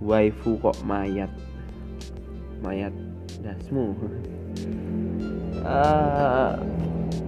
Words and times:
waifu 0.00 0.56
kok 0.60 0.76
mayat. 0.84 1.30
Mayat 2.64 2.92
dasmu. 3.40 3.96
Uh, 5.60 6.56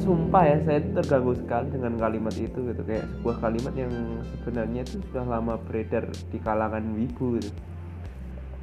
sumpah 0.00 0.44
ya 0.48 0.56
saya 0.64 0.80
terganggu 0.96 1.36
sekali 1.36 1.68
dengan 1.72 1.96
kalimat 2.00 2.34
itu 2.36 2.58
gitu. 2.60 2.82
Kayak 2.84 3.08
sebuah 3.20 3.36
kalimat 3.40 3.74
yang 3.76 3.92
sebenarnya 4.36 4.80
itu 4.84 5.00
sudah 5.08 5.24
lama 5.24 5.54
beredar 5.64 6.08
di 6.32 6.38
kalangan 6.40 6.84
wibu 6.96 7.40
gitu. 7.40 7.50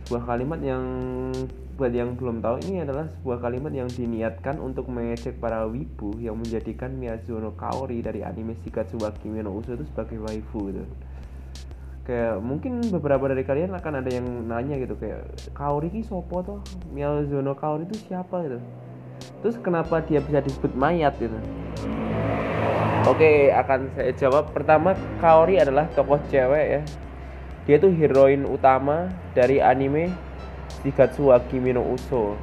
Sebuah 0.09 0.23
kalimat 0.27 0.59
yang 0.59 0.83
buat 1.79 1.97
yang 1.97 2.13
belum 2.13 2.45
tahu 2.45 2.61
ini 2.69 2.85
adalah 2.85 3.09
sebuah 3.09 3.41
kalimat 3.41 3.73
yang 3.73 3.89
diniatkan 3.89 4.61
untuk 4.61 4.85
mengejek 4.85 5.41
para 5.41 5.65
wibu 5.65 6.13
yang 6.21 6.37
menjadikan 6.37 6.93
Miyazuno 6.93 7.57
Kaori 7.57 8.05
dari 8.05 8.21
anime 8.21 8.53
Shikatsu 8.61 9.01
wa 9.01 9.09
Kimi 9.17 9.41
no 9.41 9.57
Uso 9.57 9.73
itu 9.73 9.87
sebagai 9.89 10.21
waifu 10.21 10.69
gitu 10.69 10.85
kayak 12.11 12.43
mungkin 12.43 12.83
beberapa 12.91 13.31
dari 13.31 13.47
kalian 13.47 13.71
akan 13.71 14.03
ada 14.03 14.09
yang 14.11 14.27
nanya 14.43 14.75
gitu 14.83 14.99
kayak 14.99 15.31
Kaori 15.55 15.87
ki 15.87 16.03
sopo 16.03 16.43
toh 16.43 16.59
Miyazuno 16.91 17.55
Kaori 17.55 17.87
itu 17.87 17.95
siapa 18.11 18.43
gitu 18.43 18.59
terus 19.39 19.55
kenapa 19.63 20.03
dia 20.03 20.19
bisa 20.19 20.43
disebut 20.43 20.75
mayat 20.75 21.15
gitu 21.15 21.39
Oke, 23.01 23.49
akan 23.49 23.89
saya 23.97 24.13
jawab. 24.13 24.53
Pertama, 24.53 24.93
Kaori 25.17 25.57
adalah 25.57 25.89
tokoh 25.97 26.21
cewek 26.29 26.65
ya. 26.69 26.81
Dia 27.65 27.81
tuh 27.81 27.89
heroin 27.97 28.45
utama 28.45 29.09
dari 29.33 29.57
anime 29.57 30.13
Shigatsu 30.85 31.33
wa 31.33 31.41
Kimi 31.49 31.73
no 31.73 31.81
Uso. 31.81 32.37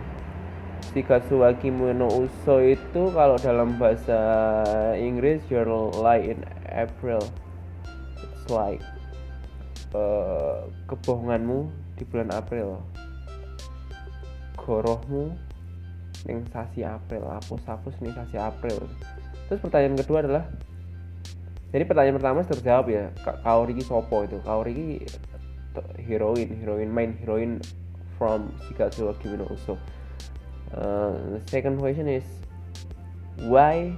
Shigatsu 0.90 1.46
wa 1.46 1.54
Kimi 1.54 1.94
no 1.94 2.10
Uso 2.10 2.58
itu 2.58 3.06
kalau 3.14 3.38
dalam 3.38 3.78
bahasa 3.78 4.18
Inggris 4.98 5.46
Your 5.46 5.94
Light 5.94 6.26
in 6.26 6.42
April. 6.66 7.22
It's 8.18 8.50
like 8.50 8.82
kebohonganmu 10.88 11.58
di 11.96 12.04
bulan 12.08 12.30
April. 12.34 12.80
Gorohmu 14.58 15.32
ning 16.28 16.44
sasi 16.52 16.84
April, 16.84 17.24
hapus-hapus 17.24 17.94
ning 18.04 18.12
sasi 18.12 18.36
April. 18.36 18.84
Terus 19.48 19.60
pertanyaan 19.64 19.96
kedua 19.96 20.20
adalah 20.20 20.44
jadi 21.68 21.84
pertanyaan 21.84 22.16
pertama 22.16 22.40
terjawab 22.48 22.86
ya 22.88 23.04
Kaori 23.44 23.72
ki 23.76 23.84
sopo 23.84 24.24
itu 24.24 24.40
Kaori 24.40 24.72
ki 24.72 24.88
heroin 26.08 26.48
heroin 26.58 26.88
main 26.88 27.12
heroin 27.20 27.60
from 28.16 28.48
Shigatsu 28.66 29.12
wa 29.12 29.14
Kimi 29.20 29.38
Uso 29.46 29.76
uh, 30.74 31.14
the 31.36 31.40
second 31.46 31.78
question 31.78 32.08
is 32.08 32.24
why 33.46 33.92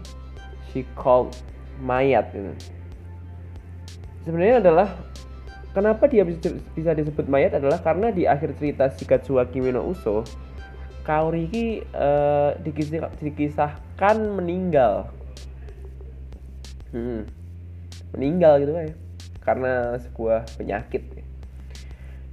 she 0.71 0.85
called 0.99 1.33
mayat 1.81 2.29
gitu. 2.35 2.53
sebenarnya 4.27 4.61
adalah 4.61 4.89
kenapa 5.71 6.11
dia 6.11 6.27
bisa, 6.27 6.93
disebut 6.95 7.27
mayat 7.31 7.55
adalah 7.55 7.79
karena 7.83 8.11
di 8.11 8.27
akhir 8.27 8.59
cerita 8.59 8.91
Shigatsu 8.91 9.39
wa 9.39 9.45
Kimi 9.47 9.71
no 9.71 9.87
Uso 9.87 10.27
Kaori 11.01 11.49
ki 11.49 11.67
uh, 11.97 12.55
dikisah, 12.61 13.09
dikisahkan 13.19 14.17
meninggal. 14.37 15.09
Hmm. 16.93 17.25
Meninggal 18.13 18.61
gitu 18.63 18.73
kan 18.77 18.85
ya 18.91 18.97
karena 19.41 19.97
sebuah 19.97 20.47
penyakit. 20.61 21.03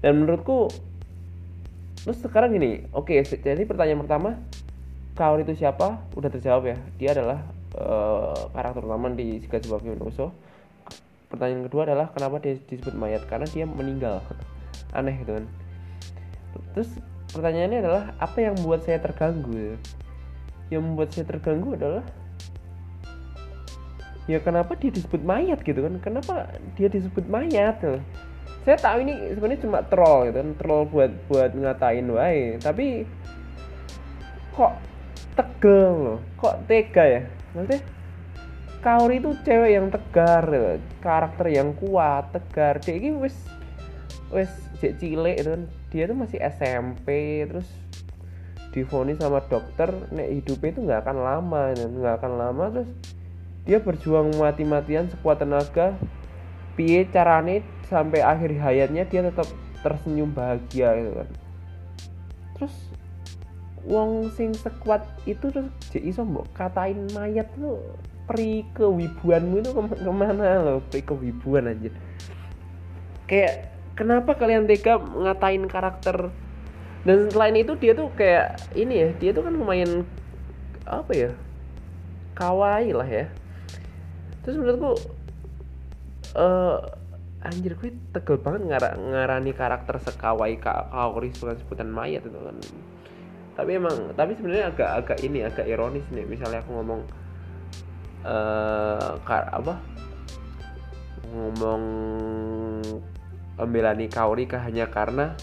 Dan 0.04 0.22
menurutku 0.22 0.70
terus 2.04 2.22
sekarang 2.22 2.54
gini 2.54 2.88
oke 2.94 3.10
okay, 3.10 3.26
jadi 3.26 3.68
pertanyaan 3.68 4.06
pertama 4.06 4.30
Kaori 5.18 5.42
itu 5.48 5.58
siapa? 5.58 5.98
Udah 6.14 6.30
terjawab 6.30 6.70
ya. 6.70 6.78
Dia 7.02 7.10
adalah 7.18 7.42
uh, 7.74 8.54
karakter 8.54 8.86
utama 8.86 9.10
di 9.10 9.42
Shigatsu 9.42 9.74
wa 9.74 9.82
Uso 10.06 10.30
pertanyaan 11.28 11.68
kedua 11.68 11.88
adalah 11.88 12.08
kenapa 12.12 12.40
dia 12.40 12.56
disebut 12.58 12.96
mayat? 12.96 13.24
Karena 13.28 13.48
dia 13.48 13.64
meninggal. 13.68 14.24
Aneh 14.98 15.16
gitu 15.22 15.38
kan. 15.38 15.46
Terus 16.74 16.90
pertanyaannya 17.32 17.80
adalah 17.84 18.04
apa 18.18 18.38
yang 18.40 18.54
membuat 18.60 18.88
saya 18.88 19.00
terganggu? 19.04 19.78
Yang 20.72 20.82
membuat 20.84 21.10
saya 21.14 21.26
terganggu 21.28 21.76
adalah 21.76 22.04
ya 24.28 24.44
kenapa 24.44 24.76
dia 24.76 24.92
disebut 24.92 25.22
mayat 25.24 25.60
gitu 25.64 25.80
kan? 25.84 26.00
Kenapa 26.04 26.52
dia 26.76 26.88
disebut 26.92 27.28
mayat? 27.28 27.80
Tuh 27.80 28.00
saya 28.68 28.76
tahu 28.84 29.00
ini 29.00 29.32
sebenarnya 29.32 29.64
cuma 29.64 29.80
troll 29.88 30.28
gitu 30.28 30.44
kan 30.44 30.50
troll 30.60 30.84
buat 30.92 31.12
buat 31.32 31.56
ngatain 31.56 32.08
wae. 32.12 32.60
Tapi 32.60 33.08
kok 34.52 34.76
tegel 35.40 35.92
loh? 35.96 36.20
Kok 36.36 36.68
tega 36.68 37.04
ya? 37.08 37.22
Maksudnya 37.56 37.80
Kaori 38.78 39.20
itu 39.20 39.34
cewek 39.42 39.72
yang 39.74 39.88
tegar 39.90 40.46
karakter 41.02 41.48
yang 41.50 41.74
kuat 41.76 42.30
tegar. 42.32 42.78
Dia 42.80 42.96
ini 42.96 43.18
wis 43.18 43.36
wis 44.30 44.52
cek 44.80 45.02
cilik 45.02 45.36
itu 45.42 45.50
kan. 45.50 45.64
Dia 45.90 46.04
tuh 46.06 46.18
masih 46.18 46.40
SMP 46.40 47.08
terus 47.50 47.68
difonis 48.72 49.18
sama 49.18 49.42
dokter 49.50 49.90
nek 50.14 50.30
hidupnya 50.30 50.70
itu 50.70 50.82
nggak 50.86 51.02
akan 51.08 51.18
lama 51.18 51.62
nggak 51.74 52.16
akan 52.22 52.34
lama. 52.38 52.64
Terus 52.70 52.92
dia 53.66 53.78
berjuang 53.82 54.32
mati-matian 54.38 55.10
sekuat 55.10 55.42
tenaga. 55.42 55.98
Piye 56.78 57.10
carane 57.10 57.66
sampai 57.90 58.22
akhir 58.22 58.54
hayatnya 58.62 59.10
dia 59.10 59.26
tetap 59.26 59.50
tersenyum 59.82 60.30
bahagia 60.30 60.94
gitu 61.02 61.12
kan. 61.18 61.30
Terus 62.54 62.76
wong 63.88 64.30
sing 64.36 64.52
sekuat 64.52 65.08
itu 65.24 65.48
terus 65.48 65.72
jadi 65.90 66.12
iso 66.12 66.28
katain 66.52 67.08
mayat 67.16 67.48
tuh 67.56 67.80
peri 68.28 68.68
kewibuanmu 68.76 69.64
itu 69.64 69.72
ke 69.72 70.12
mana 70.12 70.60
loh 70.60 70.84
peri 70.92 71.02
kewibuan 71.08 71.72
aja 71.72 71.88
kayak 73.28 73.78
kenapa 73.98 74.38
kalian 74.38 74.70
tega 74.70 75.02
ngatain 75.02 75.66
karakter? 75.66 76.30
Dan 77.02 77.34
selain 77.34 77.58
itu 77.58 77.74
dia 77.76 77.98
tuh 77.98 78.14
kayak 78.14 78.62
ini 78.78 78.94
ya 79.02 79.10
dia 79.18 79.32
tuh 79.34 79.44
kan 79.50 79.54
lumayan 79.58 80.06
apa 80.86 81.12
ya 81.18 81.32
kawaii 82.38 82.94
lah 82.94 83.10
ya. 83.10 83.26
Terus 84.46 84.56
menurutku 84.62 84.92
uh, 86.38 86.78
anjir 87.44 87.74
gue 87.76 87.92
tegel 88.14 88.38
banget 88.40 88.62
ngar 88.70 88.84
ngarani 88.96 89.52
karakter 89.52 89.98
sekawai 90.04 90.56
kak 90.62 90.94
kaori 90.94 91.32
sebutan 91.34 91.90
mayat 91.92 92.24
itu 92.24 92.38
kan 92.38 92.58
tapi 93.58 93.74
emang 93.74 94.14
tapi 94.14 94.38
sebenarnya 94.38 94.70
agak 94.70 94.90
agak 95.02 95.18
ini 95.26 95.42
agak 95.42 95.66
ironis 95.66 96.06
nih. 96.14 96.30
Misalnya 96.30 96.62
aku 96.62 96.78
ngomong 96.78 97.02
uh, 98.22 99.18
kar 99.26 99.50
apa? 99.50 99.82
Ngomong 101.34 101.84
membelani 103.58 104.06
kaori 104.14 104.46
kah 104.46 104.62
hanya 104.62 104.86
karena 104.86 105.34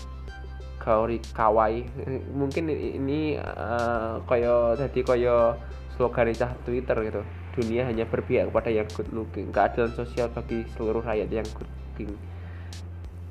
kaori 0.78 1.18
kawai 1.34 1.82
mungkin 2.38 2.70
ini 2.70 3.34
uh, 3.34 4.22
koyo 4.30 4.78
tadi 4.78 5.02
koyo 5.02 5.58
slogan 5.98 6.30
Twitter 6.62 6.96
gitu. 7.02 7.22
Dunia 7.54 7.86
hanya 7.90 8.06
berpihak 8.06 8.54
kepada 8.54 8.70
yang 8.70 8.86
good 8.94 9.10
looking. 9.10 9.50
Keadilan 9.50 9.90
sosial 9.90 10.30
bagi 10.30 10.62
seluruh 10.78 11.02
rakyat 11.02 11.30
yang 11.34 11.46
good 11.58 11.66
looking. 11.66 12.14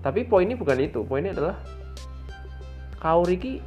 Tapi 0.03 0.27
poinnya 0.27 0.59
bukan 0.59 0.79
itu. 0.83 1.07
Poinnya 1.07 1.31
adalah 1.31 1.55
Kauriki 2.99 3.59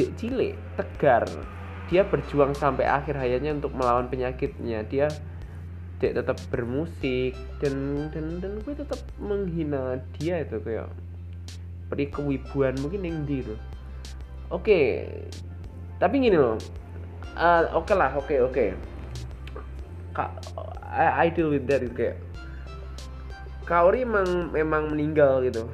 cek 0.00 0.16
cile 0.16 0.56
tegar. 0.80 1.28
Dia 1.92 2.08
berjuang 2.08 2.56
sampai 2.56 2.88
akhir 2.88 3.20
hayatnya 3.20 3.52
untuk 3.60 3.76
melawan 3.76 4.08
penyakitnya. 4.08 4.88
Dia 4.88 5.12
dia 6.00 6.16
tetap 6.16 6.40
bermusik 6.48 7.36
dan 7.60 8.08
dan 8.08 8.40
dan 8.40 8.56
gue 8.64 8.72
tetap 8.72 8.96
menghina 9.20 10.00
dia 10.16 10.40
itu 10.40 10.56
kayak 10.64 10.88
peri 11.92 12.08
kewibuan 12.08 12.72
mungkin 12.80 13.04
yang 13.04 13.28
di 13.28 13.44
itu. 13.44 13.52
Oke 14.48 15.04
tapi 16.00 16.24
gini 16.24 16.40
loh. 16.40 16.56
Uh, 17.36 17.68
oke 17.76 17.84
okay 17.84 17.96
lah 18.00 18.10
oke 18.16 18.24
okay, 18.24 18.38
oke. 18.40 18.52
Okay. 18.56 18.68
I, 20.90 21.28
I 21.28 21.30
deal 21.30 21.52
with 21.52 21.68
that 21.68 21.84
gitu 21.84 21.92
kayak. 21.92 22.16
Kaori 23.68 24.02
emang 24.02 24.50
memang 24.50 24.96
meninggal 24.96 25.44
gitu 25.44 25.68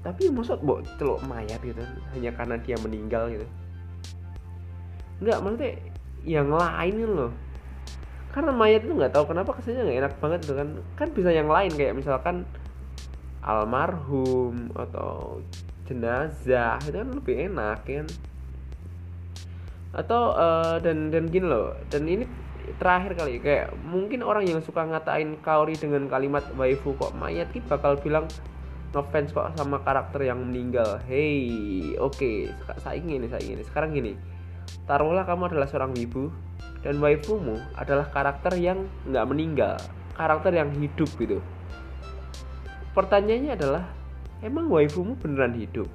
tapi 0.00 0.32
maksud 0.32 0.64
bo 0.64 0.80
celok 0.96 1.20
mayat 1.28 1.60
gitu 1.60 1.84
hanya 2.16 2.32
karena 2.32 2.56
dia 2.56 2.76
meninggal 2.80 3.28
gitu. 3.28 3.46
Nggak 5.20 5.38
maksudnya 5.44 5.72
yang 6.24 6.48
lain 6.48 6.94
loh. 7.04 7.32
Karena 8.32 8.54
mayat 8.54 8.86
itu 8.86 8.96
nggak 8.96 9.12
tahu 9.12 9.28
kenapa 9.28 9.52
kesannya 9.60 9.84
nggak 9.84 10.00
enak 10.06 10.14
banget 10.16 10.38
gitu 10.48 10.54
kan. 10.56 10.68
Kan 10.96 11.08
bisa 11.12 11.28
yang 11.28 11.52
lain 11.52 11.72
kayak 11.76 11.92
misalkan 11.92 12.48
almarhum 13.44 14.72
atau 14.72 15.44
jenazah 15.84 16.80
itu 16.88 16.96
kan 16.96 17.10
lebih 17.12 17.36
enak 17.52 17.78
kan. 17.84 18.06
Atau 19.92 20.32
uh, 20.32 20.80
dan 20.80 21.12
dan 21.12 21.28
gini 21.28 21.44
loh 21.44 21.76
dan 21.92 22.08
ini 22.08 22.24
terakhir 22.78 23.18
kali 23.18 23.42
kayak 23.42 23.74
mungkin 23.84 24.22
orang 24.22 24.46
yang 24.46 24.62
suka 24.62 24.86
ngatain 24.86 25.36
Kaori 25.42 25.74
dengan 25.74 26.06
kalimat 26.06 26.46
waifu 26.54 26.94
kok 26.96 27.12
mayat 27.18 27.50
ki 27.50 27.64
bakal 27.66 27.98
bilang 27.98 28.30
ngefans 28.90 29.30
kok 29.30 29.54
sama 29.54 29.78
karakter 29.86 30.26
yang 30.26 30.42
meninggal. 30.42 30.98
Hey 31.06 31.94
oke. 31.98 32.18
Okay. 32.18 32.50
saya 32.82 32.98
ingin 32.98 33.26
saya 33.30 33.42
ingin 33.42 33.62
sekarang 33.62 33.94
gini. 33.94 34.18
Taruhlah 34.86 35.26
kamu 35.26 35.50
adalah 35.50 35.66
seorang 35.70 35.94
wibu 35.94 36.30
dan 36.82 36.98
waifumu 36.98 37.58
adalah 37.78 38.10
karakter 38.10 38.58
yang 38.58 38.90
nggak 39.06 39.26
meninggal. 39.30 39.76
Karakter 40.18 40.52
yang 40.52 40.70
hidup 40.74 41.10
gitu. 41.16 41.38
Pertanyaannya 42.90 43.52
adalah 43.54 43.84
emang 44.42 44.66
waifumu 44.66 45.14
beneran 45.14 45.54
hidup 45.54 45.86